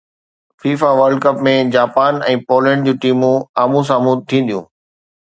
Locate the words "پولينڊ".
2.47-2.87